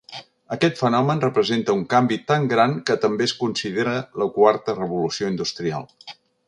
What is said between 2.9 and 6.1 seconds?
també es considera la quarta revolució industrial.